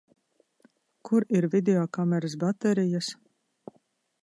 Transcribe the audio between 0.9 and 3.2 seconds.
Kur ir videokameras baterijas?